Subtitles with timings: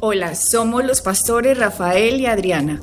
[0.00, 2.80] Hola, somos los pastores Rafael y Adriana.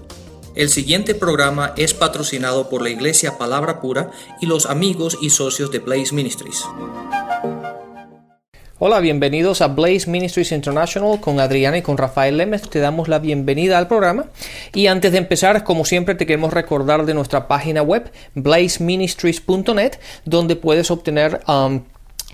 [0.53, 5.71] El siguiente programa es patrocinado por la Iglesia Palabra Pura y los amigos y socios
[5.71, 6.65] de Blaze Ministries.
[8.79, 12.69] Hola, bienvenidos a Blaze Ministries International con Adriana y con Rafael Lemes.
[12.69, 14.25] Te damos la bienvenida al programa.
[14.73, 19.93] Y antes de empezar, como siempre, te queremos recordar de nuestra página web, blazeministries.net,
[20.25, 21.83] donde puedes obtener um,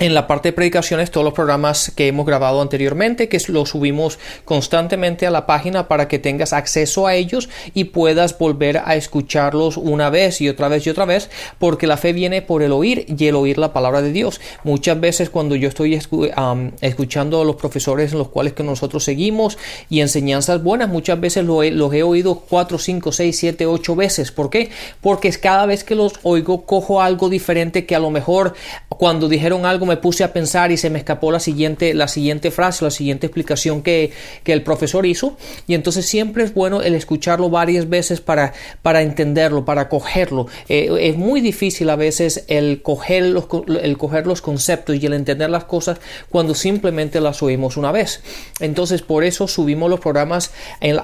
[0.02, 4.17] en la parte de predicaciones todos los programas que hemos grabado anteriormente, que los subimos
[4.45, 9.77] constantemente a la página para que tengas acceso a ellos y puedas volver a escucharlos
[9.77, 13.05] una vez y otra vez y otra vez, porque la fe viene por el oír
[13.16, 14.41] y el oír la palabra de Dios.
[14.63, 19.59] Muchas veces cuando yo estoy escuchando a los profesores en los cuales que nosotros seguimos
[19.88, 24.31] y enseñanzas buenas, muchas veces los he, oído cuatro, cinco, seis, siete, ocho veces.
[24.31, 24.72] ¿Por qué?
[24.99, 28.55] Porque cada vez que los oigo cojo algo diferente que a lo mejor
[28.89, 32.50] cuando dijeron algo me puse a pensar y se me escapó la siguiente, la siguiente
[32.50, 34.12] frase, la siguiente explicación que,
[34.45, 35.38] el profesor hizo.
[35.67, 40.48] Y entonces siempre es bueno el escucharlo varias veces para, para entenderlo, para cogerlo.
[40.67, 43.45] Eh, es muy difícil a veces el coger, los,
[43.81, 48.22] el coger los conceptos y el entender las cosas cuando simplemente las oímos una vez.
[48.59, 50.52] Entonces por eso subimos los programas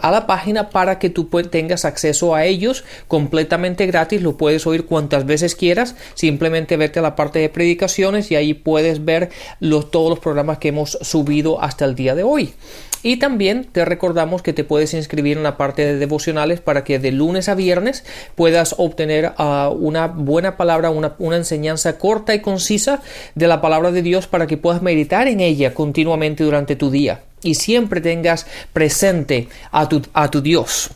[0.01, 4.21] a la página para que tú tengas acceso a ellos completamente gratis.
[4.21, 5.95] Lo puedes oír cuantas veces quieras.
[6.15, 9.29] Simplemente vete a la parte de predicaciones y ahí puedes ver
[9.61, 12.53] los, todos los programas que hemos subido hasta el día de hoy.
[13.01, 16.99] Y también te recordamos que te puedes inscribir en la parte de devocionales para que
[16.99, 18.03] de lunes a viernes
[18.35, 23.01] puedas obtener ah, una buena palabra, una, una, enseñanza corta y concisa
[23.35, 27.21] de la palabra de Dios para que puedas meditar en ella continuamente durante tu día
[27.41, 30.91] y siempre tengas presente a tu, a tu Dios.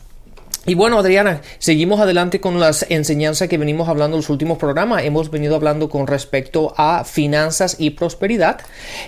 [0.64, 5.02] Y bueno, Adriana, seguimos adelante con las enseñanzas que venimos hablando en los últimos programas.
[5.02, 8.60] Hemos venido hablando con respecto a finanzas y prosperidad.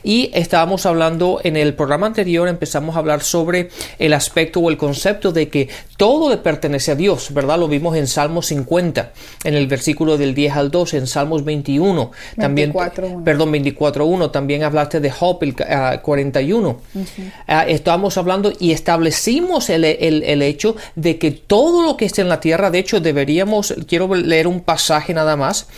[0.02, 3.68] Y estábamos hablando en el programa anterior, empezamos a hablar sobre
[4.00, 7.56] el aspecto o el concepto de que todo le pertenece a Dios, ¿verdad?
[7.56, 9.12] Lo vimos en Salmos 50,
[9.44, 14.64] en el versículo del 10 al 12, en Salmos 21, también, 24, perdón, 24.1, también
[14.64, 16.80] hablaste de Job, el 41.
[17.46, 22.22] Ah, estábamos hablando y establecimos el, el, el hecho de que todo lo que esté
[22.22, 25.68] en la tierra, de hecho deberíamos, quiero leer un pasaje nada más.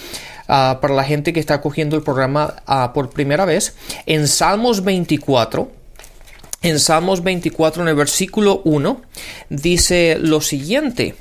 [0.48, 3.74] Ah, para la gente que está cogiendo el programa ah, por primera vez,
[4.06, 5.68] en Salmos 24,
[6.62, 9.02] en Salmos 24, en el versículo 1,
[9.48, 11.16] dice lo siguiente.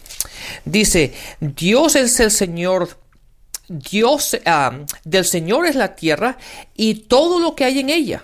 [0.64, 3.00] Dice, Dios es el Señor,
[3.68, 6.38] Dios ah, del Señor es la tierra
[6.76, 8.24] y todo lo que hay en ella,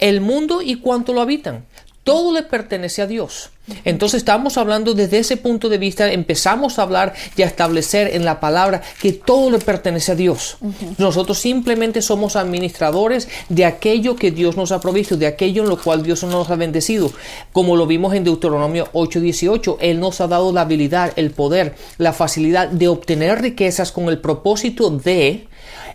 [0.00, 1.64] el mundo y cuanto lo habitan.
[2.08, 3.50] Todo le pertenece a Dios.
[3.84, 8.24] Entonces estamos hablando desde ese punto de vista, empezamos a hablar y a establecer en
[8.24, 10.56] la palabra que todo le pertenece a Dios.
[10.96, 15.76] Nosotros simplemente somos administradores de aquello que Dios nos ha provisto, de aquello en lo
[15.76, 17.12] cual Dios nos ha bendecido.
[17.52, 22.14] Como lo vimos en Deuteronomio 8:18, Él nos ha dado la habilidad, el poder, la
[22.14, 25.46] facilidad de obtener riquezas con el propósito de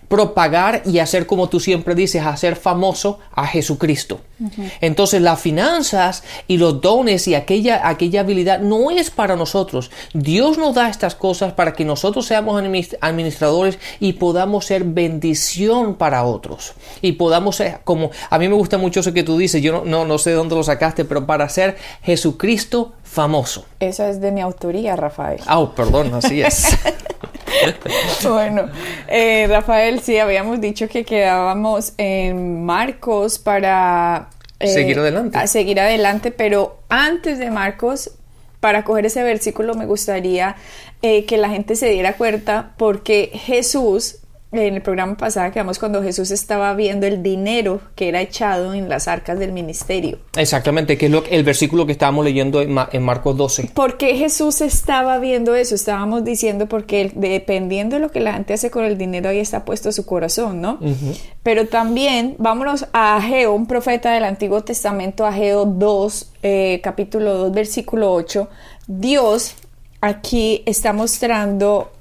[0.07, 4.22] propagar y hacer como tú siempre dices, hacer famoso a Jesucristo.
[4.81, 9.89] Entonces las finanzas y los dones y aquella, aquella habilidad no es para nosotros.
[10.13, 12.62] Dios nos da estas cosas para que nosotros seamos
[13.01, 16.73] administradores y podamos ser bendición para otros.
[17.01, 19.85] Y podamos ser, como a mí me gusta mucho eso que tú dices, yo no,
[19.85, 23.66] no, no sé de dónde lo sacaste, pero para ser Jesucristo famoso.
[23.79, 25.39] Eso es de mi autoría, Rafael.
[25.45, 26.78] Ah, perdón, así es.
[28.24, 28.69] bueno,
[29.08, 34.30] eh, Rafael, sí, habíamos dicho que quedábamos en Marcos para...
[34.59, 35.47] Eh, seguir adelante.
[35.47, 38.12] seguir adelante, pero antes de Marcos,
[38.59, 40.56] para coger ese versículo me gustaría
[41.02, 44.19] eh, que la gente se diera cuenta porque Jesús
[44.53, 48.88] en el programa pasado quedamos cuando Jesús estaba viendo el dinero que era echado en
[48.88, 50.19] las arcas del ministerio.
[50.38, 53.72] Exactamente, que es lo, el versículo que estábamos leyendo en, Marcos 12.
[53.74, 55.75] ¿Por qué Jesús estaba viendo eso?
[55.75, 59.66] Estábamos diciendo porque dependiendo de lo que la gente hace con el dinero, ahí está
[59.66, 60.80] puesto su corazón, ¿no?
[61.42, 67.51] Pero también vámonos a Ageo, un profeta del Antiguo Testamento, Ageo 2, eh, capítulo 2,
[67.51, 68.50] versículo 8.
[68.88, 69.56] Dios
[70.01, 71.92] aquí está mostrando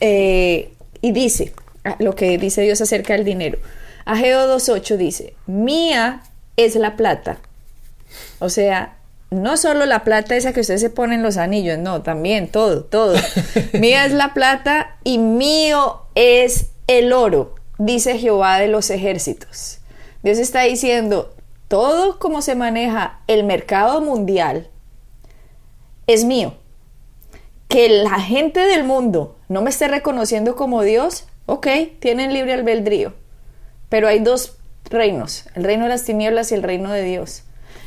[0.00, 1.52] eh, y dice,
[1.98, 3.58] lo que dice Dios acerca del dinero.
[4.04, 6.22] Ageo 2.8 dice, mía
[6.56, 7.38] es la plata.
[8.38, 8.96] O sea,
[9.30, 13.16] no solo la plata esa que ustedes se ponen los anillos, no, también todo, todo.
[13.72, 19.78] mía es la plata y mío es el oro, dice Jehová de los ejércitos.
[20.22, 21.34] Dios está diciendo,
[21.68, 24.68] todo como se maneja el mercado mundial
[26.06, 26.54] es mío.
[27.68, 31.66] Que la gente del mundo no me esté reconociendo como Dios, Ok,
[31.98, 33.14] tienen libre albedrío,
[33.88, 34.56] pero hay dos
[34.90, 37.42] reinos, el reino de las tinieblas y el reino de Dios.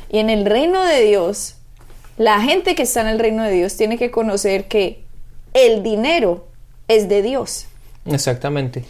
[0.08, 1.56] Y en el reino de Dios,
[2.16, 5.04] la gente que está en el reino de Dios tiene que conocer que
[5.54, 6.46] el dinero
[6.88, 7.66] es de Dios.
[8.04, 8.84] Exactamente.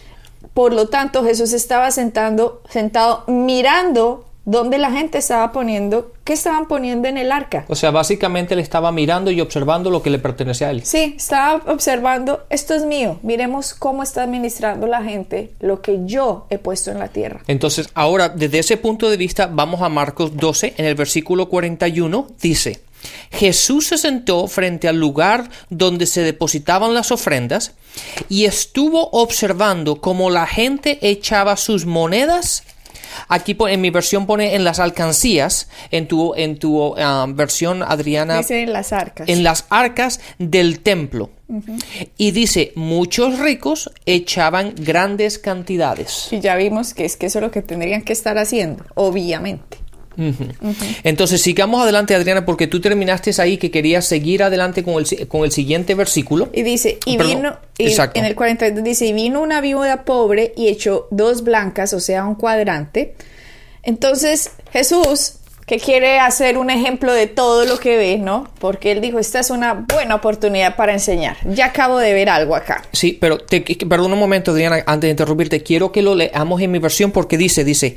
[0.52, 6.66] Por lo tanto, Jesús estaba sentando, sentado mirando dónde la gente estaba poniendo, qué estaban
[6.66, 7.66] poniendo en el arca.
[7.68, 10.84] O sea, básicamente le estaba mirando y observando lo que le pertenecía a él.
[10.84, 16.46] Sí, estaba observando, esto es mío, miremos cómo está administrando la gente lo que yo
[16.48, 17.42] he puesto en la tierra.
[17.48, 22.28] Entonces, ahora, desde ese punto de vista, vamos a Marcos 12, en el versículo 41,
[22.40, 22.80] dice,
[23.32, 27.72] Jesús se sentó frente al lugar donde se depositaban las ofrendas
[28.28, 32.62] y estuvo observando cómo la gente echaba sus monedas
[33.28, 38.38] Aquí en mi versión pone en las alcancías, en tu, en tu ah, versión, Adriana.
[38.38, 39.28] Dice en las arcas.
[39.28, 41.30] En las arcas del templo.
[42.16, 46.28] Y dice, muchos ricos echaban grandes cantidades.
[46.32, 49.78] Y ya vimos que es que eso es lo que tendrían que estar haciendo, obviamente.
[51.04, 55.44] Entonces sigamos adelante, Adriana, porque tú terminaste ahí que querías seguir adelante con el, con
[55.44, 56.48] el siguiente versículo.
[56.52, 61.08] Y dice, y vino, en el 42 dice, y vino una viuda pobre y echó
[61.10, 63.14] dos blancas, o sea, un cuadrante.
[63.82, 65.34] Entonces Jesús
[65.66, 68.48] que quiere hacer un ejemplo de todo lo que ve, ¿no?
[68.60, 71.36] Porque él dijo, esta es una buena oportunidad para enseñar.
[71.44, 72.84] Ya acabo de ver algo acá.
[72.92, 76.70] Sí, pero te, perdón un momento, Diana, antes de interrumpirte, quiero que lo leamos en
[76.70, 77.96] mi versión porque dice, dice,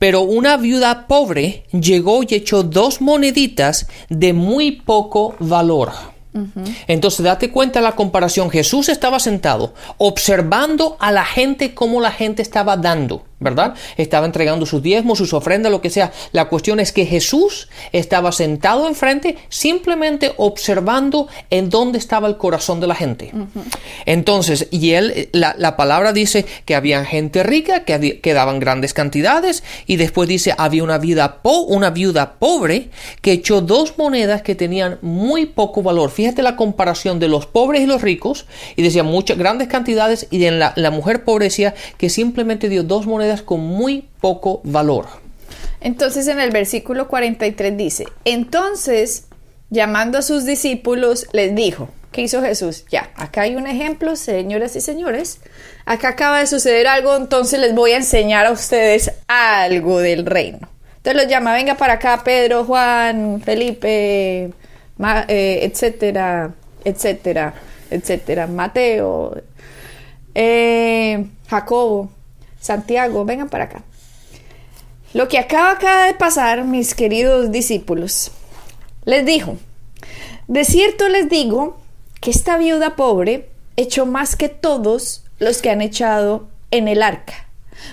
[0.00, 5.92] pero una viuda pobre llegó y echó dos moneditas de muy poco valor.
[6.88, 8.50] Entonces, date cuenta de la comparación.
[8.50, 13.22] Jesús estaba sentado observando a la gente como la gente estaba dando.
[13.44, 13.74] ¿Verdad?
[13.96, 16.10] Estaba entregando sus diezmos, sus ofrendas, lo que sea.
[16.32, 22.80] La cuestión es que Jesús estaba sentado enfrente simplemente observando en dónde estaba el corazón
[22.80, 23.32] de la gente.
[24.06, 29.62] Entonces, y él, la, palabra dice que había gente rica, que, que, daban grandes cantidades,
[29.86, 32.88] y después dice, había una, vida una viuda pobre
[33.20, 36.10] que echó dos monedas que tenían muy poco valor.
[36.10, 38.46] Fíjate la comparación de los pobres y los ricos,
[38.76, 42.82] y decía muchas grandes cantidades, y en la, la mujer pobre decía que simplemente dio
[42.82, 45.06] dos monedas con muy poco valor.
[45.80, 49.26] Entonces en el versículo 43 dice, entonces
[49.70, 52.84] llamando a sus discípulos les dijo, ¿qué hizo Jesús?
[52.90, 55.40] Ya, acá hay un ejemplo, señoras y señores,
[55.84, 60.60] acá acaba de suceder algo, entonces les voy a enseñar a ustedes algo del reino.
[60.96, 64.50] Entonces los llama, venga para acá Pedro, Juan, Felipe,
[65.28, 67.52] eh, etcétera, etcétera,
[67.90, 69.36] etcétera, Mateo,
[70.34, 72.10] eh, Jacobo,
[72.64, 73.82] Santiago, vengan para acá.
[75.12, 78.30] Lo que acaba, acaba de pasar, mis queridos discípulos,
[79.04, 79.58] les dijo,
[80.48, 81.76] de cierto les digo
[82.22, 87.48] que esta viuda pobre echó más que todos los que han echado en el arca,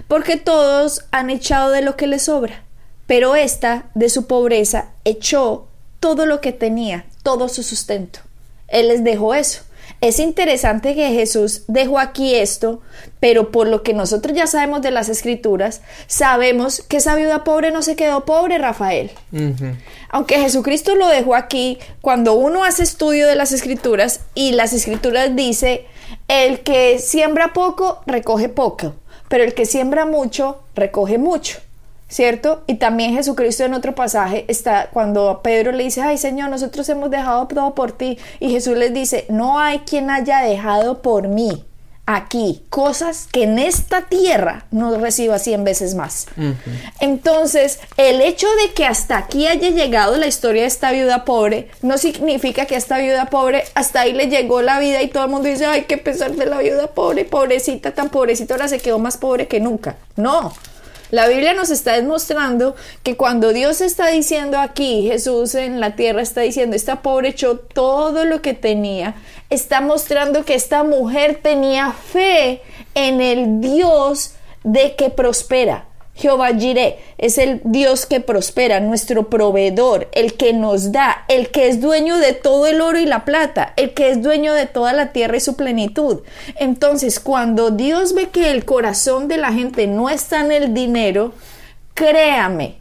[0.07, 2.63] porque todos han echado de lo que les sobra,
[3.07, 5.67] pero esta de su pobreza echó
[5.99, 8.21] todo lo que tenía, todo su sustento.
[8.69, 9.63] Él les dejó eso.
[10.01, 12.81] Es interesante que Jesús dejó aquí esto,
[13.19, 17.71] pero por lo que nosotros ya sabemos de las escrituras, sabemos que esa viuda pobre
[17.71, 19.11] no se quedó pobre, Rafael.
[20.09, 25.35] Aunque Jesucristo lo dejó aquí, cuando uno hace estudio de las escrituras y las escrituras
[25.35, 25.85] dice,
[26.27, 28.95] el que siembra poco, recoge poco,
[29.29, 31.59] pero el que siembra mucho, recoge mucho.
[32.11, 32.63] ¿Cierto?
[32.67, 37.09] Y también Jesucristo en otro pasaje está cuando Pedro le dice, ay Señor, nosotros hemos
[37.09, 38.19] dejado todo por ti.
[38.39, 41.65] Y Jesús les dice, no hay quien haya dejado por mí
[42.07, 46.27] aquí cosas que en esta tierra no reciba cien veces más.
[46.99, 51.69] Entonces, el hecho de que hasta aquí haya llegado la historia de esta viuda pobre,
[51.81, 55.25] no significa que a esta viuda pobre hasta ahí le llegó la vida y todo
[55.25, 58.79] el mundo dice, ay, qué pesar de la viuda pobre, pobrecita, tan pobrecita, ahora se
[58.79, 59.95] quedó más pobre que nunca.
[60.17, 60.51] No,
[61.11, 66.21] la Biblia nos está demostrando que cuando Dios está diciendo aquí, Jesús en la tierra
[66.21, 69.15] está diciendo, esta pobre echó todo lo que tenía,
[69.49, 72.61] está mostrando que esta mujer tenía fe
[72.95, 75.90] en el Dios de que prospera.
[76.15, 81.67] Jehová Jireh es el Dios que prospera, nuestro proveedor, el que nos da, el que
[81.67, 84.93] es dueño de todo el oro y la plata, el que es dueño de toda
[84.93, 86.21] la tierra y su plenitud.
[86.57, 91.33] Entonces, cuando Dios ve que el corazón de la gente no está en el dinero,
[91.93, 92.75] créame,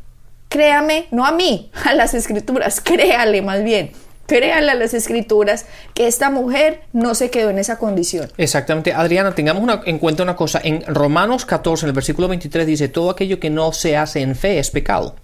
[0.49, 3.93] créame, no a mí, a las escrituras, créale más bien
[4.31, 8.31] créanle a las escrituras que esta mujer no se quedó en esa condición.
[8.37, 8.93] Exactamente.
[8.93, 10.61] Adriana, tengamos en cuenta una cosa.
[10.63, 14.37] En Romanos 14, en el versículo 23, dice, todo aquello que no se hace en
[14.37, 15.17] fe es pecado.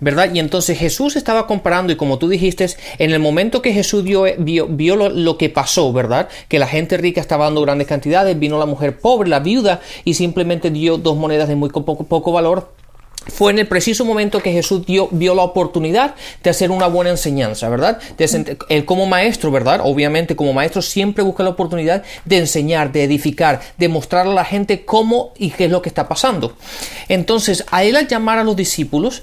[0.00, 0.32] ¿Verdad?
[0.32, 2.66] Y entonces Jesús estaba comparando y como tú dijiste,
[2.98, 6.28] en el momento que Jesús vio, vio, lo, que pasó, ¿verdad?
[6.48, 10.14] Que la gente rica estaba dando grandes cantidades, vino la mujer pobre, la viuda, y
[10.14, 12.72] simplemente dio dos monedas de muy poco, poco valor
[13.28, 17.10] fue en el preciso momento que Jesús dio, vio la oportunidad de hacer una buena
[17.10, 17.98] enseñanza, ¿verdad?
[18.68, 19.80] él como maestro, ¿verdad?
[19.82, 24.44] Obviamente como maestro siempre busca la oportunidad de enseñar, de edificar, de mostrar a la
[24.44, 26.56] gente cómo y qué es lo que está pasando.
[27.08, 29.22] Entonces, a él al llamar a los discípulos,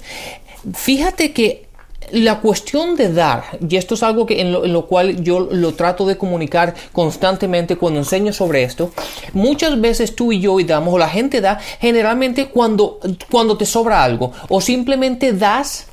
[0.74, 1.66] fíjate que
[2.12, 6.06] la cuestión de dar, y esto es algo que en lo, cual yo lo trato
[6.06, 8.92] de comunicar constantemente cuando enseño sobre esto,
[9.32, 13.00] muchas veces tú y yo y damos, o la gente da, generalmente cuando,
[13.30, 15.86] cuando te sobra algo, o simplemente das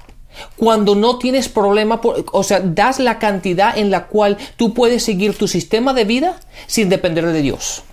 [0.57, 5.38] cuando no tienes problema, o sea, das la cantidad en la cual tú puedes seguir
[5.38, 7.83] tu sistema de vida sin depender de Dios.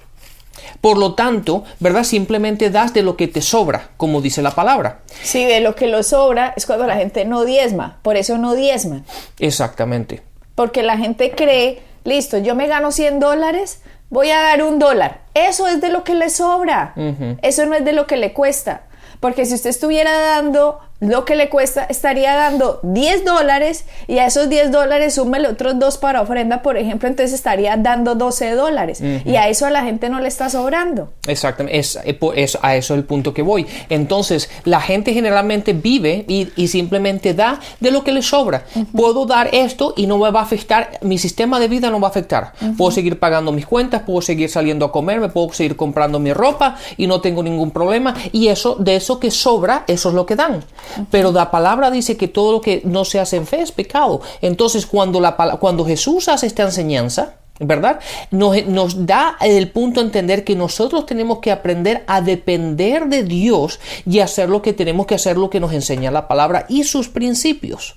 [0.87, 2.05] Por lo tanto, ¿verdad?
[2.05, 5.01] Simplemente das de lo que te sobra, como dice la palabra.
[5.21, 8.55] Sí, de lo que lo sobra es cuando la gente no diezma, por eso no
[8.55, 9.03] diezma.
[9.41, 10.23] Exactamente.
[10.55, 15.23] Porque la gente cree, listo, yo me gano 100 dólares, voy a dar un dólar.
[15.35, 16.95] Eso es de lo que le sobra,
[17.43, 18.83] eso no es de lo que le cuesta.
[19.19, 24.27] Porque si usted estuviera dando lo que le cuesta, estaría dando 10 dólares y a
[24.27, 29.03] esos 10 dólares súmele otros dos para ofrenda, por ejemplo, entonces estaría dando 12 dólares
[29.03, 31.13] y a eso a la gente no le está sobrando.
[31.27, 33.67] Exactamente, es, eh, es, a eso el punto que voy.
[33.91, 38.65] Entonces, la gente generalmente vive y, y simplemente da de lo que le sobra.
[38.95, 42.09] Puedo dar esto y no me va a afectar, mi sistema de vida no va
[42.09, 42.53] a afectar.
[42.79, 46.33] Puedo seguir pagando mis cuentas, puedo seguir saliendo a comer, me puedo seguir comprando mi
[46.33, 50.25] ropa y no tengo ningún problema y eso, de eso que sobra, eso es lo
[50.27, 50.65] que dan.
[51.11, 54.21] Pero la palabra dice que todo lo que no se hace en fe es pecado.
[54.41, 58.01] Entonces, cuando, la, cuando Jesús hace esta enseñanza, ¿verdad?
[58.31, 63.23] Nos, nos, da el punto a entender que nosotros tenemos que aprender a depender de
[63.23, 66.85] Dios y hacer lo que tenemos que hacer, lo que nos enseña la palabra y
[66.85, 67.97] sus principios.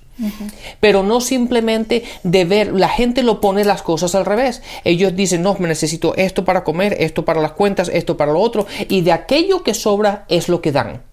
[0.80, 4.62] Pero no simplemente de ver, la gente lo pone las cosas al revés.
[4.84, 8.40] Ellos dicen, no, me necesito esto para comer, esto para las cuentas, esto para lo
[8.40, 11.09] otro, y de aquello que sobra es lo que dan.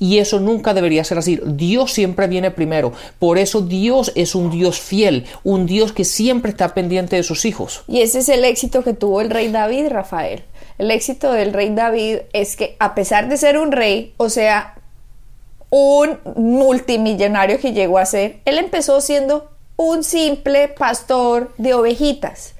[0.00, 1.40] Y eso nunca debería ser así.
[1.46, 2.92] Dios siempre viene primero.
[3.18, 7.44] Por eso Dios es un Dios fiel, un Dios que siempre está pendiente de sus
[7.44, 7.84] hijos.
[7.86, 10.42] Y ese es el éxito que tuvo el rey David, Rafael.
[10.78, 14.74] El éxito del rey David es que a pesar de ser un rey, o sea,
[15.70, 22.54] un multimillonario que llegó a ser, él empezó siendo un simple pastor de ovejitas.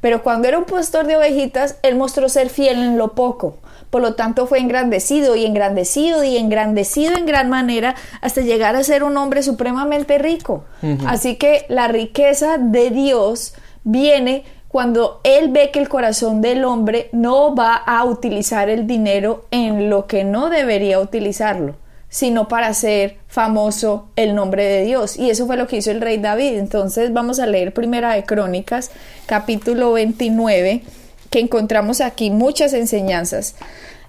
[0.00, 3.58] Pero cuando era un pastor de ovejitas, él mostró ser fiel en lo poco.
[3.90, 8.84] Por lo tanto, fue engrandecido y engrandecido y engrandecido en gran manera hasta llegar a
[8.84, 10.64] ser un hombre supremamente rico.
[11.06, 13.54] Así que la riqueza de Dios
[13.84, 19.46] viene cuando Él ve que el corazón del hombre no va a utilizar el dinero
[19.50, 21.74] en lo que no debería utilizarlo
[22.10, 25.18] sino para hacer famoso el nombre de Dios.
[25.18, 26.56] Y eso fue lo que hizo el rey David.
[26.58, 28.90] Entonces vamos a leer Primera de Crónicas,
[29.26, 30.82] capítulo 29
[31.30, 33.54] que encontramos aquí muchas enseñanzas.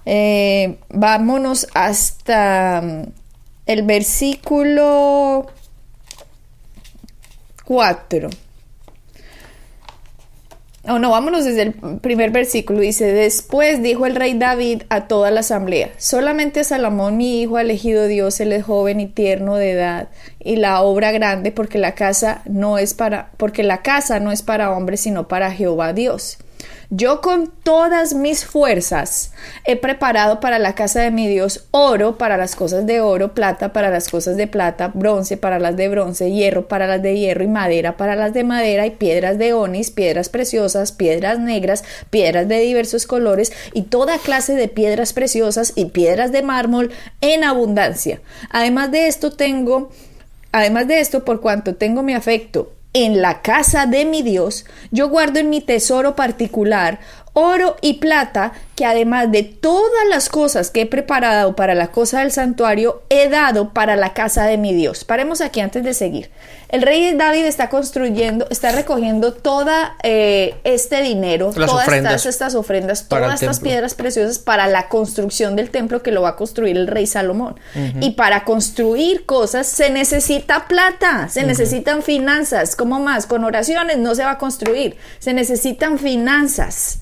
[0.06, 3.02] Eh, vámonos hasta mm,
[3.66, 5.46] el versículo
[7.64, 8.30] 4.
[10.88, 12.80] Oh, no, vámonos desde el primer versículo.
[12.80, 17.60] Dice, después dijo el rey David a toda la asamblea, solamente Salomón mi hijo ha
[17.60, 20.08] elegido Dios, él es joven y tierno de edad,
[20.40, 24.42] y la obra grande, porque la casa no es para, porque la casa no es
[24.42, 26.38] para hombres, sino para Jehová Dios.
[26.92, 29.30] Yo con todas mis fuerzas
[29.64, 33.72] he preparado para la casa de mi Dios oro para las cosas de oro, plata
[33.72, 37.44] para las cosas de plata, bronce para las de bronce, hierro para las de hierro
[37.44, 42.48] y madera para las de madera y piedras de onis, piedras preciosas, piedras negras, piedras
[42.48, 48.20] de diversos colores y toda clase de piedras preciosas y piedras de mármol en abundancia.
[48.50, 49.90] Además de esto tengo,
[50.50, 55.08] además de esto por cuanto tengo mi afecto en la casa de mi Dios, yo
[55.08, 56.98] guardo en mi tesoro particular
[57.32, 62.20] oro y plata, que además de todas las cosas que he preparado para la cosa
[62.20, 65.04] del santuario, he dado para la casa de mi Dios.
[65.04, 66.30] Paremos aquí antes de seguir.
[66.70, 73.42] El rey David está construyendo, está recogiendo toda eh, este dinero, todas estas, ofrendas, todas
[73.42, 77.06] estas piedras preciosas para la construcción del templo que lo va a construir el rey
[77.06, 77.56] Salomón.
[78.00, 82.76] Y para construir cosas se necesita plata, se necesitan finanzas.
[82.76, 83.26] ¿Cómo más?
[83.26, 87.00] Con oraciones no se va a construir, se necesitan finanzas.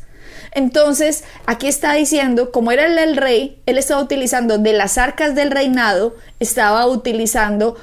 [0.52, 5.50] Entonces, aquí está diciendo, como era el rey, él estaba utilizando de las arcas del
[5.50, 7.76] reinado, estaba utilizando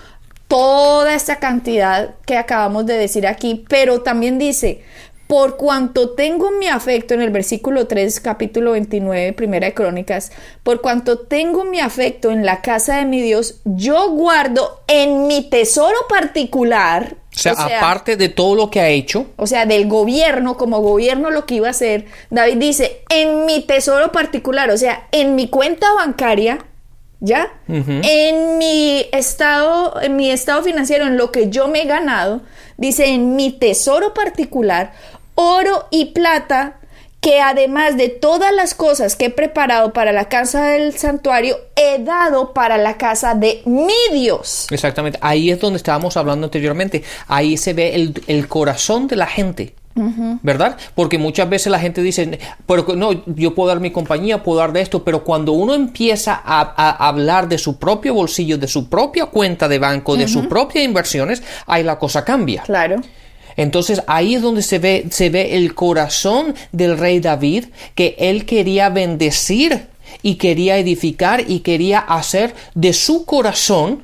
[0.47, 4.83] toda esta cantidad que acabamos de decir aquí, pero también dice,
[5.27, 10.31] por cuanto tengo mi afecto en el versículo 3, capítulo 29, primera de Crónicas,
[10.63, 15.49] por cuanto tengo mi afecto en la casa de mi Dios, yo guardo en mi
[15.49, 17.15] tesoro particular.
[17.33, 19.25] O sea, aparte de todo lo que ha hecho.
[19.35, 23.61] O sea, del gobierno, como gobierno lo que iba a hacer, David dice, en mi
[23.61, 26.59] tesoro particular, o sea, en mi cuenta bancaria,
[27.21, 27.53] ¿Ya?
[27.67, 32.41] En mi estado, en mi estado financiero, en lo que yo me he ganado,
[32.77, 34.93] dice en mi tesoro particular,
[35.35, 36.79] oro y plata
[37.25, 41.97] que además de todas las cosas que he preparado para la casa del santuario, he
[42.03, 44.67] dado para la casa de mi Dios.
[44.69, 49.73] Exactamente, ahí es donde estábamos hablando anteriormente, ahí se ve el, corazón de la gente.
[50.43, 50.77] ¿Verdad?
[50.93, 52.37] Porque muchas veces la gente dice,
[52.67, 56.39] pero no, yo puedo dar mi compañía, puedo dar de esto, pero cuando uno empieza
[56.45, 60.85] a, hablar de su propio bolsillo, de su propia cuenta de banco, de sus propias
[60.85, 62.61] inversiones, ahí la cosa cambia.
[62.63, 63.01] Claro.
[63.57, 68.45] Entonces ahí es donde se ve, se ve el corazón del rey David, que él
[68.45, 69.87] quería bendecir
[70.21, 74.03] y quería edificar y quería hacer de su corazón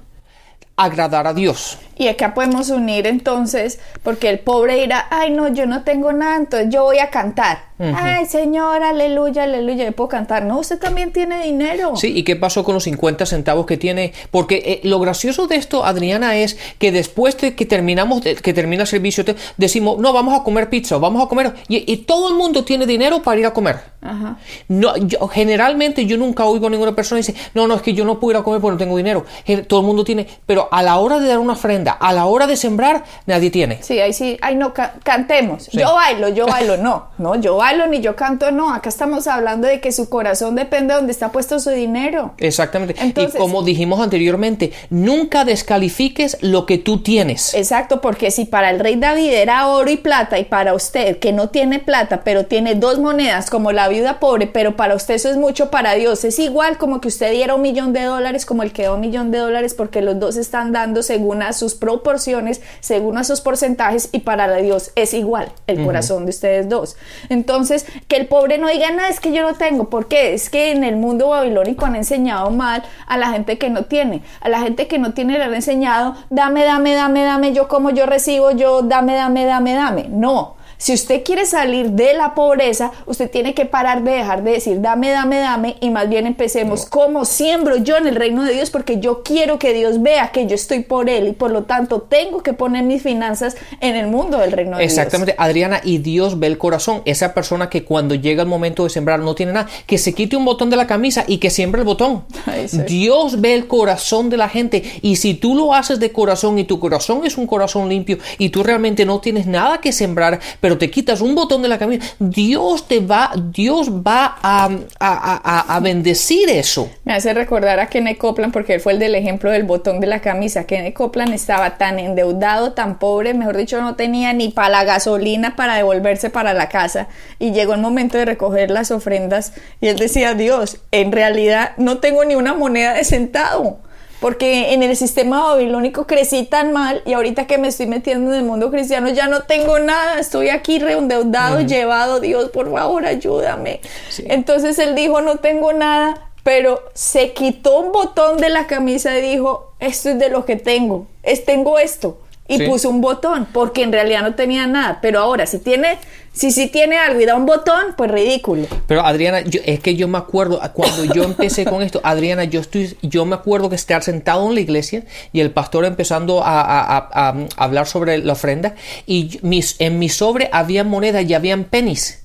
[0.76, 1.78] agradar a Dios.
[2.02, 6.36] Y acá podemos unir entonces, porque el pobre dirá, ay no, yo no tengo nada,
[6.36, 7.72] entonces yo voy a cantar.
[7.96, 10.44] Ay, Señor, aleluya, aleluya, yo puedo cantar.
[10.44, 11.96] No, usted también tiene dinero.
[11.96, 14.14] Sí, ¿y qué pasó con los 50 centavos que tiene?
[14.30, 18.84] Porque eh, lo gracioso de esto, Adriana, es que después de que terminamos, que termina
[18.84, 19.24] el servicio,
[19.58, 23.22] decimos, no, vamos a comer pizza, vamos a comer, y, todo el mundo tiene dinero
[23.22, 23.80] para ir a comer.
[24.02, 24.38] Ajá.
[24.68, 27.94] No, yo, generalmente yo nunca oigo a ninguna persona y dice, no, no, es que
[27.94, 29.26] yo no puedo ir a comer porque no tengo dinero.
[29.68, 32.48] Todo el mundo tiene, pero a la hora de dar una ofrenda, a la hora
[32.48, 33.82] de sembrar, nadie tiene.
[33.82, 35.68] Sí, ahí sí, ay no, cantemos.
[35.72, 38.74] Yo bailo, yo bailo, no, no, yo bailo ni yo canto, no.
[38.74, 42.34] Acá estamos hablando de que su corazón depende de donde está puesto su dinero.
[42.38, 42.96] Exactamente.
[43.04, 47.54] y como dijimos anteriormente, nunca descalifiques lo que tú tienes.
[47.54, 51.32] Exacto, porque si para el rey David era oro y plata y para usted que
[51.34, 55.30] no tiene plata, pero tiene dos monedas como la viuda pobre, pero para usted eso
[55.30, 58.64] es mucho, para Dios es igual como que usted diera un millón de dólares como
[58.64, 61.76] el que da un millón de dólares porque los dos están dando según a sus
[61.82, 66.96] proporciones, según a sus porcentajes y para Dios es igual el corazón de ustedes dos.
[67.30, 69.90] Entonces, que el pobre no diga nada, es que yo no tengo.
[69.90, 73.86] porque Es que en el mundo babilónico han enseñado mal a la gente que no
[73.86, 74.22] tiene.
[74.42, 77.90] A la gente que no tiene le han enseñado, dame, dame, dame, dame, yo como
[77.90, 80.06] yo recibo, yo dame, dame, dame, dame.
[80.08, 80.61] No.
[80.82, 84.82] Si usted quiere salir de la pobreza, usted tiene que parar de dejar de decir
[84.82, 88.72] dame, dame, dame y más bien empecemos como siembro yo en el reino de Dios
[88.72, 92.02] porque yo quiero que Dios vea que yo estoy por Él y por lo tanto
[92.02, 94.92] tengo que poner mis finanzas en el mundo del reino de Dios.
[94.92, 97.04] Exactamente, Adriana, y Dios ve el corazón.
[97.06, 100.36] Esa persona que cuando llega el momento de sembrar no tiene nada, que se quite
[100.36, 102.24] un botón de la camisa y que siembre el botón.
[102.88, 106.64] Dios ve el corazón de la gente y si tú lo haces de corazón y
[106.64, 110.71] tu corazón es un corazón limpio y tú realmente no tienes nada que sembrar, pero
[110.72, 114.70] pero te quitas un botón de la camisa, Dios te va, Dios va a,
[115.02, 116.90] a, a, bendecir eso.
[117.04, 120.08] Me hace recordar a Kenneth Copeland porque él fue el del ejemplo del botón de
[120.08, 120.64] la camisa.
[120.64, 125.58] Kenneth Copeland estaba tan endeudado, tan pobre, mejor dicho, no tenía ni para la gasolina
[125.58, 127.10] para devolverse para la casa.
[127.38, 131.98] Y llegó el momento de recoger las ofrendas y él decía, Dios, en realidad no
[131.98, 133.82] tengo ni una moneda de centavo
[134.22, 138.38] porque en el sistema babilónico crecí tan mal y ahorita que me estoy metiendo en
[138.38, 143.82] el mundo cristiano ya no tengo nada, estoy aquí reendeudado, llevado, Dios, por favor, ayúdame.
[144.26, 149.22] Entonces él dijo, no tengo nada, pero se quitó un botón de la camisa y
[149.22, 152.20] dijo, esto es de lo que tengo, es tengo esto
[152.52, 155.00] y puso un botón, porque en realidad no tenía nada.
[155.02, 155.98] Pero ahora, si tiene,
[156.34, 158.68] si sí tiene algo y da un botón, pues ridículo.
[158.88, 162.98] Pero Adriana, es que yo me acuerdo, cuando yo empecé con esto, Adriana, yo estoy,
[163.02, 167.88] yo me acuerdo que estar sentado en la iglesia y el pastor empezando a, hablar
[167.88, 172.21] sobre la ofrenda y mis, en mi sobre había monedas y habían pennies.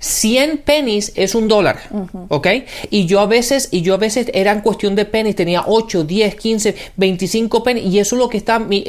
[0.00, 1.78] 100 pennies es un dólar,
[2.28, 2.46] ¿ok?
[2.90, 6.04] Y yo a veces, y yo a veces era en cuestión de pennies, tenía 8,
[6.04, 8.84] 10, 15, 25 pennies, y eso es lo que está, mi,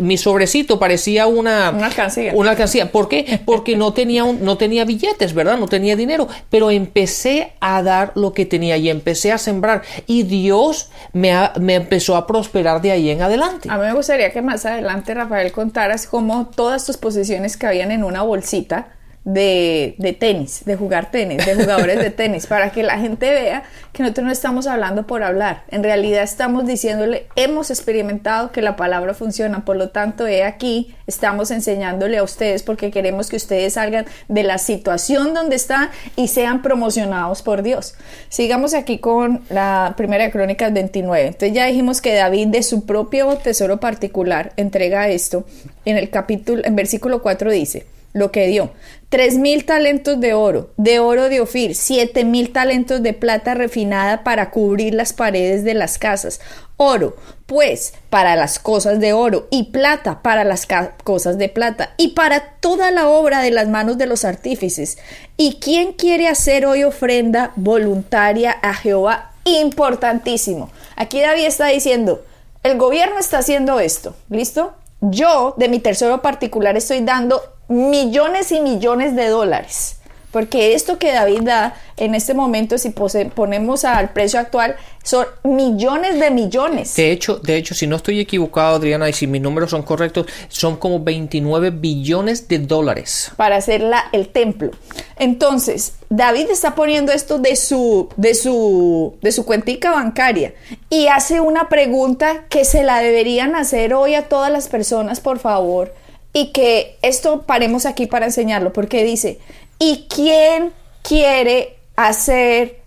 [0.00, 2.32] mi sobrecito parecía una, una alcancía.
[2.34, 2.92] Una alcancía.
[2.92, 3.40] ¿Por qué?
[3.44, 5.58] Porque no tenía, un, no tenía billetes, ¿verdad?
[5.58, 10.24] No tenía dinero, pero empecé a dar lo que tenía y empecé a sembrar, y
[10.24, 13.68] Dios me, me empezó a prosperar de ahí en adelante.
[13.70, 17.90] A mí me gustaría que más adelante, Rafael, contaras cómo todas tus posiciones que habían
[17.90, 18.95] en una bolsita,
[19.26, 23.64] de, de, tenis, de jugar tenis, de jugadores de tenis, para que la gente vea
[23.92, 25.64] que nosotros no estamos hablando por hablar.
[25.68, 30.94] En realidad estamos diciéndole, hemos experimentado que la palabra funciona, por lo tanto, he aquí,
[31.08, 36.28] estamos enseñándole a ustedes porque queremos que ustedes salgan de la situación donde están y
[36.28, 37.94] sean promocionados por Dios.
[38.28, 41.26] Sigamos aquí con la primera de Crónicas 29.
[41.26, 45.44] Entonces ya dijimos que David de su propio tesoro particular entrega esto.
[45.84, 47.86] En el capítulo, en versículo 4 dice,
[48.16, 48.70] lo que dio.
[49.08, 54.24] Tres mil talentos de oro, de oro de Ofir, siete mil talentos de plata refinada
[54.24, 56.40] para cubrir las paredes de las casas.
[56.76, 57.16] Oro,
[57.46, 60.66] pues, para las cosas de oro, y plata para las
[61.04, 64.98] cosas de plata, y para toda la obra de las manos de los artífices.
[65.36, 69.32] ¿Y quién quiere hacer hoy ofrenda voluntaria a Jehová?
[69.46, 70.70] importantísimo.
[70.96, 72.24] Aquí David está diciendo,
[72.62, 74.74] el gobierno está haciendo esto, ¿listo?
[75.00, 79.96] Yo, de mi tesoro particular, estoy dando millones y millones de dólares.
[80.36, 86.20] Porque esto que David da en este momento, si ponemos al precio actual, son millones
[86.20, 86.94] de millones.
[86.94, 90.26] De hecho, de hecho, si no estoy equivocado, Adriana, y si mis números son correctos,
[90.48, 93.30] son como 29 billones de dólares.
[93.36, 94.72] Para hacer el templo.
[95.16, 100.52] Entonces, David está poniendo esto de su, de su, de su cuentica bancaria
[100.90, 105.38] y hace una pregunta que se la deberían hacer hoy a todas las personas, por
[105.38, 105.94] favor.
[106.36, 109.38] Y que esto paremos aquí para enseñarlo, porque dice,
[109.78, 110.72] ¿Y quién
[111.02, 112.80] quiere hacer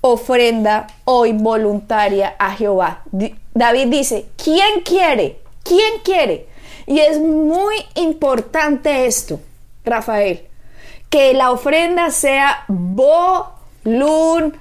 [0.00, 3.02] ofrenda hoy voluntaria a Jehová?
[3.52, 5.40] David dice, ¿quién quiere?
[5.64, 6.46] ¿Quién quiere?
[6.86, 9.40] Y es muy importante esto,
[9.84, 10.46] Rafael,
[11.10, 12.64] que la ofrenda sea
[13.84, 14.54] voluntaria.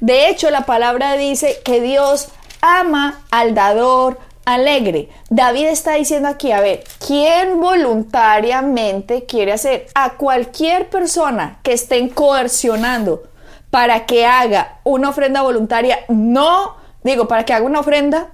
[0.00, 2.28] De hecho, la palabra dice que Dios
[2.62, 5.08] ama al dador alegre.
[5.30, 9.86] David está diciendo aquí, a ver, ¿quién voluntariamente quiere hacer?
[9.94, 13.22] A cualquier persona que estén coercionando
[13.70, 18.30] para que haga una ofrenda voluntaria, no, digo, para que haga una ofrenda,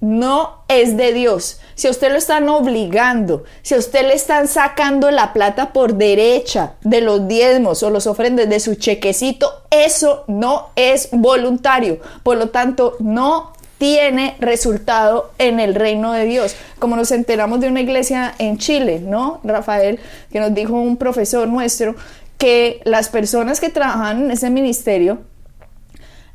[0.00, 1.60] no es de Dios.
[1.74, 5.94] Si a usted lo están obligando, si a usted le están sacando la plata por
[5.94, 12.00] derecha de los diezmos o los ofrendas de su chequecito, eso no es voluntario.
[12.22, 16.54] Por lo tanto, no tiene resultado en el reino de Dios.
[16.78, 19.40] Como nos enteramos de una iglesia en Chile, ¿no?
[19.42, 19.98] Rafael,
[20.30, 21.96] que nos dijo un profesor nuestro
[22.36, 25.22] que las personas que trabajan en ese ministerio,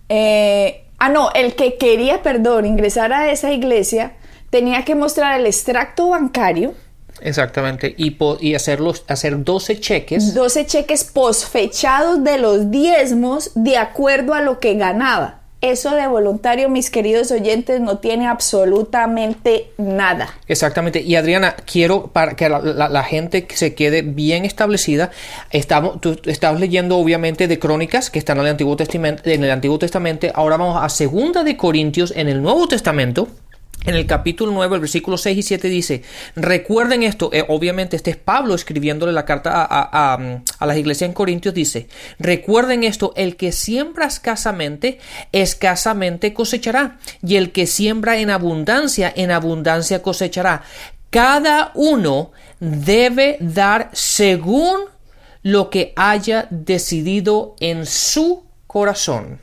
[0.10, 4.14] eh, ah, no, el que quería, perdón, ingresar a esa iglesia,
[4.50, 6.74] tenía que mostrar el extracto bancario.
[7.22, 10.34] Exactamente, y, y hacerlos, hacer 12 cheques.
[10.34, 15.45] 12 cheques posfechados de los diezmos de acuerdo a lo que ganaba.
[15.62, 20.36] Eso de voluntario, mis queridos oyentes, no tiene absolutamente nada.
[20.48, 21.02] Exactamente.
[21.02, 25.12] Y Adriana, quiero para que la, gente se quede bien establecida.
[25.50, 29.24] Estamos, tú estás leyendo obviamente de crónicas que están en el Antiguo Testamento.
[29.26, 30.28] En el Antiguo Testamento.
[30.36, 33.28] Ahora vamos a Segunda de Corintios en el Nuevo Testamento.
[33.86, 36.02] En el capítulo 9, el versículo 6 y 7 dice,
[36.36, 41.14] recuerden esto, eh, obviamente este es Pablo escribiéndole la carta a, a, las iglesias en
[41.14, 44.98] Corintios, dice, recuerden esto, el que siembra escasamente,
[45.32, 50.64] escasamente cosechará, y el que siembra en abundancia, en abundancia cosechará.
[51.12, 54.82] Cada uno debe dar según
[55.44, 59.40] lo que haya decidido en su corazón.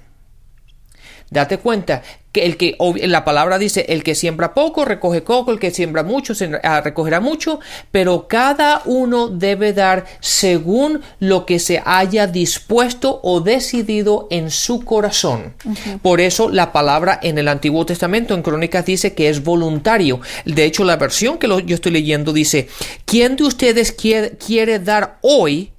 [1.31, 5.59] Date cuenta que el que la palabra dice el que siembra poco recoge poco, el
[5.59, 11.83] que siembra mucho ah, recogerá mucho, pero cada uno debe dar según lo que se
[11.85, 15.55] haya dispuesto o decidido en su corazón.
[16.01, 20.21] Por eso la palabra en el Antiguo Testamento en Crónicas dice que es voluntario.
[20.45, 22.69] De hecho, la versión que yo estoy leyendo dice,
[23.05, 25.72] ¿quién de ustedes quiere, quiere dar hoy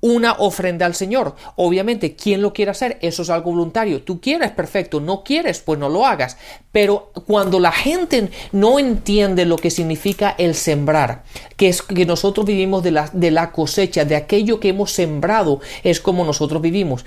[0.00, 1.34] una ofrenda al Señor.
[1.56, 2.98] Obviamente, ¿quién lo quiere hacer?
[3.00, 4.02] Eso es algo voluntario.
[4.02, 5.00] Tú quieres, perfecto.
[5.00, 6.36] No quieres, pues no lo hagas.
[6.72, 11.24] Pero cuando la gente no entiende lo que significa el sembrar,
[11.56, 15.60] que es que nosotros vivimos de la, de la cosecha, de aquello que hemos sembrado,
[15.82, 17.04] es como nosotros vivimos.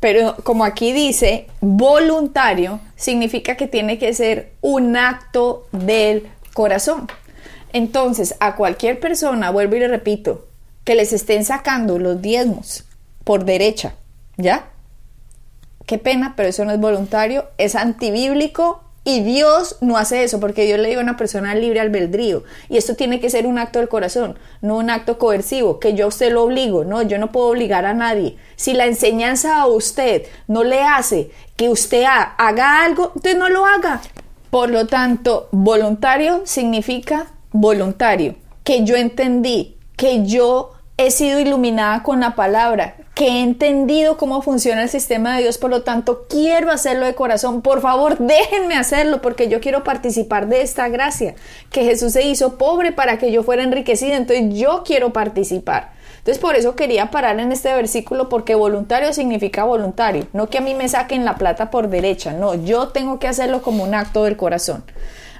[0.00, 7.08] Pero como aquí dice, voluntario significa que tiene que ser un acto del corazón.
[7.72, 10.46] Entonces, a cualquier persona, vuelvo y le repito,
[10.86, 12.84] que les estén sacando los diezmos
[13.24, 13.94] por derecha,
[14.36, 14.68] ¿ya?
[15.84, 20.64] Qué pena, pero eso no es voluntario, es antibíblico y Dios no hace eso porque
[20.64, 23.80] Dios le dio a una persona libre albedrío y esto tiene que ser un acto
[23.80, 27.32] del corazón, no un acto coercivo, que yo a usted lo obligo, no, yo no
[27.32, 28.36] puedo obligar a nadie.
[28.54, 33.66] Si la enseñanza a usted no le hace que usted haga algo, entonces no lo
[33.66, 34.02] haga.
[34.50, 42.20] Por lo tanto, voluntario significa voluntario, que yo entendí, que yo he sido iluminada con
[42.20, 46.70] la palabra, que he entendido cómo funciona el sistema de Dios, por lo tanto quiero
[46.70, 47.60] hacerlo de corazón.
[47.60, 51.34] Por favor, déjenme hacerlo porque yo quiero participar de esta gracia,
[51.70, 55.92] que Jesús se hizo pobre para que yo fuera enriquecida, entonces yo quiero participar.
[56.18, 60.62] Entonces por eso quería parar en este versículo porque voluntario significa voluntario, no que a
[60.62, 64.24] mí me saquen la plata por derecha, no, yo tengo que hacerlo como un acto
[64.24, 64.82] del corazón.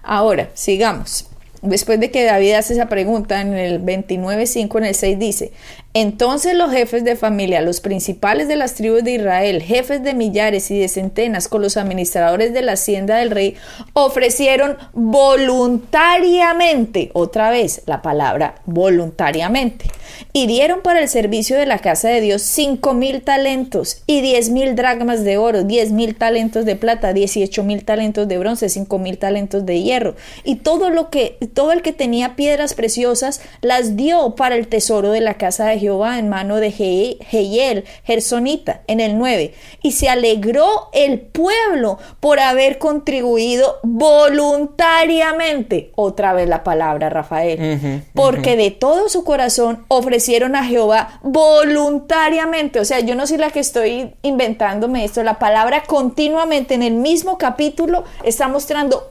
[0.03, 1.29] Ahora, sigamos
[1.62, 5.53] después de que David hace esa pregunta en el 29.5, en el 6 dice,
[5.98, 10.70] Entonces los jefes de familia, los principales de las tribus de Israel, jefes de millares
[10.70, 13.54] y de centenas, con los administradores de la hacienda del rey,
[13.94, 19.87] ofrecieron voluntariamente, otra vez la palabra voluntariamente,
[20.35, 24.50] y dieron para el servicio de la casa de Dios cinco mil talentos y diez
[24.50, 28.98] mil dragmas de oro, diez mil talentos de plata, dieciocho mil talentos de bronce, cinco
[28.98, 33.96] mil talentos de hierro, y todo lo que, todo el que tenía piedras preciosas las
[33.96, 39.01] dio para el tesoro de la casa de Jehová en mano de Jehiel, Gersonita, en
[39.01, 39.55] el 9.
[39.83, 45.92] Y se alegró el pueblo por haber contribuido voluntariamente.
[45.94, 48.03] Otra vez la palabra, Rafael.
[48.14, 52.81] porque de todo su corazón ofrecieron a Jehová voluntariamente.
[52.81, 55.22] O sea, yo no soy la que estoy inventándome esto.
[55.22, 59.11] La palabra continuamente en el mismo capítulo está mostrando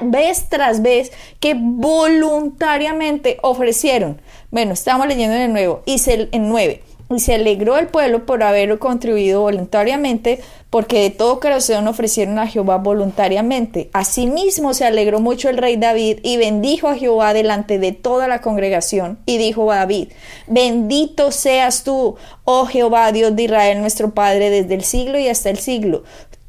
[0.00, 4.20] vez tras vez que voluntariamente ofrecieron.
[4.50, 6.82] Bueno, estamos leyendo en el nuevo, y se, en 9.
[7.12, 12.46] Y se alegró el pueblo por haber contribuido voluntariamente, porque de todo corazón ofrecieron a
[12.46, 13.90] Jehová voluntariamente.
[13.92, 18.40] Asimismo se alegró mucho el rey David y bendijo a Jehová delante de toda la
[18.40, 19.18] congregación.
[19.26, 20.10] Y dijo a David,
[20.46, 25.50] bendito seas tú, oh Jehová, Dios de Israel, nuestro Padre, desde el siglo y hasta
[25.50, 26.04] el siglo.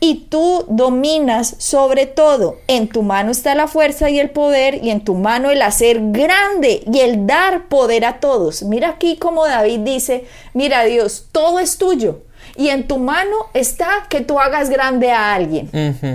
[0.00, 2.56] y tú dominas sobre todo.
[2.66, 5.98] En tu mano está la fuerza y el poder y en tu mano el hacer
[6.10, 8.62] grande y el dar poder a todos.
[8.62, 12.22] Mira aquí como David dice, mira Dios, todo es tuyo
[12.56, 15.70] y en tu mano está que tú hagas grande a alguien,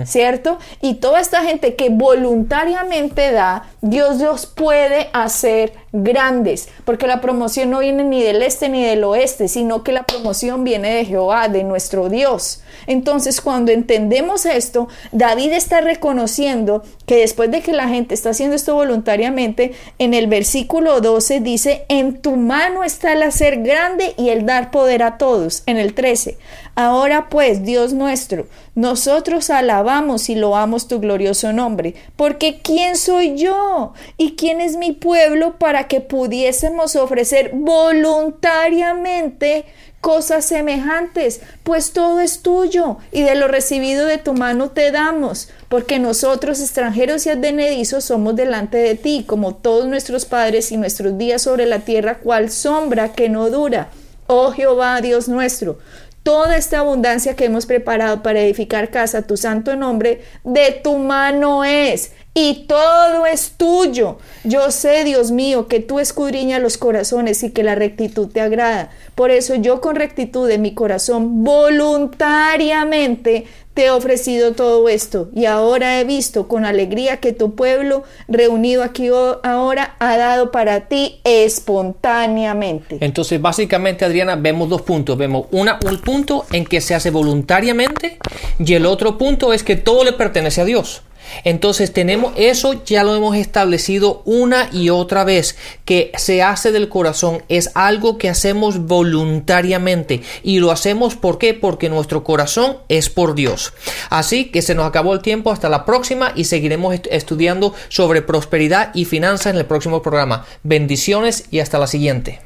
[0.06, 0.58] ¿cierto?
[0.80, 7.70] Y toda esta gente que voluntariamente da, Dios los puede hacer grandes, porque la promoción
[7.70, 11.48] no viene ni del este ni del oeste, sino que la promoción viene de Jehová,
[11.48, 12.62] de nuestro Dios.
[12.86, 18.56] Entonces, cuando entendemos esto, David está reconociendo que después de que la gente está haciendo
[18.56, 24.28] esto voluntariamente, en el versículo 12 dice, en tu mano está el hacer grande y
[24.28, 25.62] el dar poder a todos.
[25.66, 26.25] En el 13,
[26.74, 33.92] ahora pues, Dios nuestro, nosotros alabamos y loamos tu glorioso nombre, porque ¿quién soy yo?
[34.16, 39.64] ¿Y quién es mi pueblo para que pudiésemos ofrecer voluntariamente
[40.06, 45.48] cosas semejantes, pues todo es tuyo y de lo recibido de tu mano te damos,
[45.68, 51.18] porque nosotros extranjeros y advenedizos somos delante de ti, como todos nuestros padres y nuestros
[51.18, 53.88] días sobre la tierra, cual sombra que no dura.
[54.28, 55.78] Oh Jehová, Dios nuestro,
[56.26, 61.62] toda esta abundancia que hemos preparado para edificar casa, tu santo nombre, de tu mano
[61.62, 64.18] es y todo es tuyo.
[64.44, 68.90] Yo sé, Dios mío, que tú escudriñas los corazones y que la rectitud te agrada.
[69.14, 75.46] Por eso yo con rectitud de mi corazón voluntariamente te he ofrecido todo esto y
[75.46, 81.20] ahora he visto con alegría que tu pueblo reunido aquí ahora ha dado para ti
[81.24, 82.98] espontáneamente.
[83.00, 85.16] Entonces, básicamente, Adriana, vemos dos puntos.
[85.16, 88.18] Vemos una, un punto en que se hace voluntariamente
[88.58, 91.02] y el otro punto es que todo le pertenece a Dios.
[91.44, 96.88] Entonces tenemos eso ya lo hemos establecido una y otra vez que se hace del
[96.88, 101.54] corazón es algo que hacemos voluntariamente y lo hacemos ¿por qué?
[101.54, 103.72] Porque nuestro corazón es por Dios.
[104.10, 108.90] Así que se nos acabó el tiempo hasta la próxima y seguiremos estudiando sobre prosperidad
[108.94, 110.46] y finanzas en el próximo programa.
[110.62, 112.45] Bendiciones y hasta la siguiente.